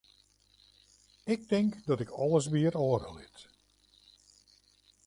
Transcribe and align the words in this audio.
Ik 1.23 1.47
tink 1.47 1.85
dat 1.85 1.99
ik 2.03 2.09
alles 2.21 2.45
by 2.51 2.61
it 2.69 2.75
âlde 2.83 3.09
lit. 3.17 3.37